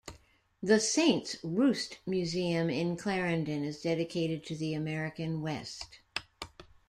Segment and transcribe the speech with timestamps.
[0.63, 5.99] The Saints' Roost Museum in Clarendon is dedicated to the American West.